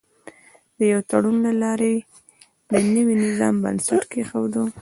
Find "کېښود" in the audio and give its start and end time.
4.11-4.53